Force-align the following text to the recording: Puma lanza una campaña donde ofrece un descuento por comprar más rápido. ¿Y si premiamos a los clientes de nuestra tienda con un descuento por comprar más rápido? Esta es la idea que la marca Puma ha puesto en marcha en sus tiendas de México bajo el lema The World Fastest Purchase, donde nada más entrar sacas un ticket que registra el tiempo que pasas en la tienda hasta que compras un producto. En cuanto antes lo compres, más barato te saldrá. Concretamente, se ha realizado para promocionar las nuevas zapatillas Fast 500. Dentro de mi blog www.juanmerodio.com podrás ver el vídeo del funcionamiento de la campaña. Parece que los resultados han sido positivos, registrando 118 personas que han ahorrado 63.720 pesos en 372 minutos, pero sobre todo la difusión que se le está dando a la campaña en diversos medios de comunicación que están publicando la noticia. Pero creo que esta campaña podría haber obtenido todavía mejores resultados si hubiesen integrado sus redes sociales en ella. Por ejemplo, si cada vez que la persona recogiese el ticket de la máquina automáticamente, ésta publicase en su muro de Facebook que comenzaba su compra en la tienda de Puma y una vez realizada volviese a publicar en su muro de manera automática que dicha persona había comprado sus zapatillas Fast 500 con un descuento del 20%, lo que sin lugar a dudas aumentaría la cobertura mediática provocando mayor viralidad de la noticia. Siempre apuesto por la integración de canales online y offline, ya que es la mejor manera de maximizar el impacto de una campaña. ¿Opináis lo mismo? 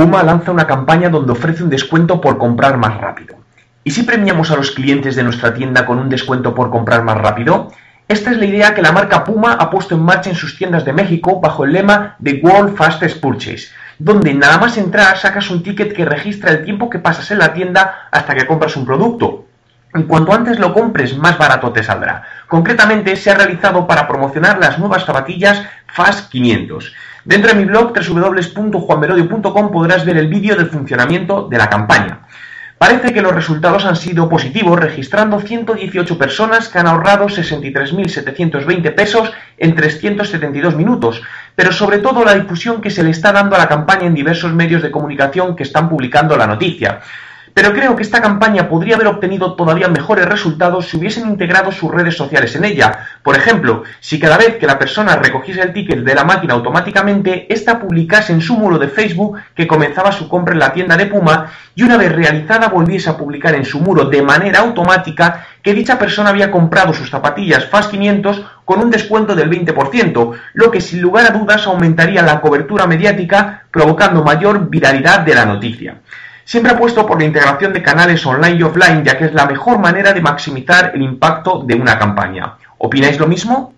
Puma 0.00 0.22
lanza 0.22 0.50
una 0.50 0.66
campaña 0.66 1.10
donde 1.10 1.32
ofrece 1.32 1.62
un 1.62 1.68
descuento 1.68 2.22
por 2.22 2.38
comprar 2.38 2.78
más 2.78 2.96
rápido. 2.96 3.36
¿Y 3.84 3.90
si 3.90 4.02
premiamos 4.02 4.50
a 4.50 4.56
los 4.56 4.70
clientes 4.70 5.14
de 5.14 5.22
nuestra 5.22 5.52
tienda 5.52 5.84
con 5.84 5.98
un 5.98 6.08
descuento 6.08 6.54
por 6.54 6.70
comprar 6.70 7.04
más 7.04 7.18
rápido? 7.18 7.70
Esta 8.08 8.30
es 8.30 8.38
la 8.38 8.46
idea 8.46 8.72
que 8.72 8.80
la 8.80 8.92
marca 8.92 9.24
Puma 9.24 9.52
ha 9.52 9.68
puesto 9.68 9.96
en 9.96 10.00
marcha 10.00 10.30
en 10.30 10.36
sus 10.36 10.56
tiendas 10.56 10.86
de 10.86 10.94
México 10.94 11.38
bajo 11.38 11.66
el 11.66 11.74
lema 11.74 12.16
The 12.24 12.40
World 12.42 12.78
Fastest 12.78 13.20
Purchase, 13.20 13.68
donde 13.98 14.32
nada 14.32 14.56
más 14.56 14.78
entrar 14.78 15.18
sacas 15.18 15.50
un 15.50 15.62
ticket 15.62 15.92
que 15.92 16.06
registra 16.06 16.50
el 16.50 16.64
tiempo 16.64 16.88
que 16.88 16.98
pasas 16.98 17.30
en 17.30 17.36
la 17.36 17.52
tienda 17.52 18.08
hasta 18.10 18.34
que 18.34 18.46
compras 18.46 18.76
un 18.76 18.86
producto. 18.86 19.48
En 19.92 20.04
cuanto 20.04 20.32
antes 20.32 20.58
lo 20.58 20.72
compres, 20.72 21.16
más 21.16 21.36
barato 21.36 21.72
te 21.72 21.82
saldrá. 21.82 22.22
Concretamente, 22.46 23.16
se 23.16 23.30
ha 23.30 23.34
realizado 23.34 23.86
para 23.86 24.06
promocionar 24.06 24.58
las 24.58 24.78
nuevas 24.78 25.04
zapatillas 25.04 25.62
Fast 25.86 26.30
500. 26.30 26.94
Dentro 27.24 27.52
de 27.52 27.58
mi 27.58 27.64
blog 27.64 27.92
www.juanmerodio.com 27.92 29.70
podrás 29.72 30.04
ver 30.04 30.16
el 30.16 30.28
vídeo 30.28 30.54
del 30.56 30.70
funcionamiento 30.70 31.48
de 31.50 31.58
la 31.58 31.68
campaña. 31.68 32.20
Parece 32.78 33.12
que 33.12 33.20
los 33.20 33.34
resultados 33.34 33.84
han 33.84 33.96
sido 33.96 34.26
positivos, 34.28 34.80
registrando 34.80 35.38
118 35.38 36.16
personas 36.16 36.70
que 36.70 36.78
han 36.78 36.86
ahorrado 36.86 37.26
63.720 37.26 38.94
pesos 38.94 39.30
en 39.58 39.74
372 39.74 40.76
minutos, 40.76 41.20
pero 41.54 41.72
sobre 41.72 41.98
todo 41.98 42.24
la 42.24 42.36
difusión 42.36 42.80
que 42.80 42.88
se 42.88 43.02
le 43.02 43.10
está 43.10 43.32
dando 43.32 43.54
a 43.54 43.58
la 43.58 43.68
campaña 43.68 44.06
en 44.06 44.14
diversos 44.14 44.54
medios 44.54 44.80
de 44.80 44.90
comunicación 44.90 45.56
que 45.56 45.64
están 45.64 45.90
publicando 45.90 46.38
la 46.38 46.46
noticia. 46.46 47.00
Pero 47.54 47.72
creo 47.72 47.96
que 47.96 48.02
esta 48.02 48.22
campaña 48.22 48.68
podría 48.68 48.94
haber 48.94 49.08
obtenido 49.08 49.54
todavía 49.54 49.88
mejores 49.88 50.26
resultados 50.26 50.88
si 50.88 50.96
hubiesen 50.96 51.28
integrado 51.28 51.72
sus 51.72 51.90
redes 51.90 52.16
sociales 52.16 52.54
en 52.56 52.64
ella. 52.64 53.06
Por 53.22 53.36
ejemplo, 53.36 53.82
si 54.00 54.20
cada 54.20 54.36
vez 54.36 54.56
que 54.56 54.66
la 54.66 54.78
persona 54.78 55.16
recogiese 55.16 55.62
el 55.62 55.72
ticket 55.72 56.04
de 56.04 56.14
la 56.14 56.24
máquina 56.24 56.54
automáticamente, 56.54 57.52
ésta 57.52 57.78
publicase 57.78 58.32
en 58.32 58.40
su 58.40 58.56
muro 58.56 58.78
de 58.78 58.88
Facebook 58.88 59.38
que 59.54 59.66
comenzaba 59.66 60.12
su 60.12 60.28
compra 60.28 60.54
en 60.54 60.60
la 60.60 60.72
tienda 60.72 60.96
de 60.96 61.06
Puma 61.06 61.50
y 61.74 61.82
una 61.82 61.96
vez 61.96 62.12
realizada 62.12 62.68
volviese 62.68 63.10
a 63.10 63.16
publicar 63.16 63.54
en 63.54 63.64
su 63.64 63.80
muro 63.80 64.04
de 64.04 64.22
manera 64.22 64.60
automática 64.60 65.46
que 65.62 65.74
dicha 65.74 65.98
persona 65.98 66.30
había 66.30 66.50
comprado 66.50 66.92
sus 66.94 67.10
zapatillas 67.10 67.66
Fast 67.66 67.90
500 67.90 68.44
con 68.64 68.80
un 68.80 68.90
descuento 68.90 69.34
del 69.34 69.50
20%, 69.50 70.32
lo 70.54 70.70
que 70.70 70.80
sin 70.80 71.00
lugar 71.00 71.26
a 71.26 71.36
dudas 71.36 71.66
aumentaría 71.66 72.22
la 72.22 72.40
cobertura 72.40 72.86
mediática 72.86 73.64
provocando 73.70 74.22
mayor 74.22 74.70
viralidad 74.70 75.20
de 75.20 75.34
la 75.34 75.44
noticia. 75.44 75.96
Siempre 76.50 76.72
apuesto 76.72 77.06
por 77.06 77.20
la 77.20 77.26
integración 77.26 77.72
de 77.72 77.80
canales 77.80 78.26
online 78.26 78.56
y 78.56 78.62
offline, 78.64 79.04
ya 79.04 79.16
que 79.16 79.26
es 79.26 79.32
la 79.32 79.46
mejor 79.46 79.78
manera 79.78 80.12
de 80.12 80.20
maximizar 80.20 80.90
el 80.96 81.00
impacto 81.00 81.62
de 81.64 81.76
una 81.76 81.96
campaña. 81.96 82.56
¿Opináis 82.78 83.20
lo 83.20 83.28
mismo? 83.28 83.72